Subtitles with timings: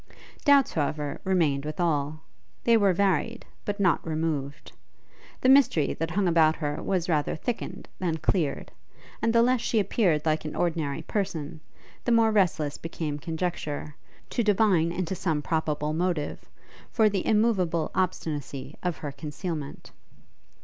[0.43, 2.21] Doubts, however, remained with all:
[2.63, 4.71] they were varied, but not removed.
[5.41, 8.71] The mystery that hung about her was rather thickened than cleared,
[9.21, 11.61] and the less she appeared like an ordinary person,
[12.03, 13.93] the more restless became conjecture,
[14.31, 16.49] to dive into some probable motive,
[16.91, 19.91] for the immoveable obstinacy of her concealment.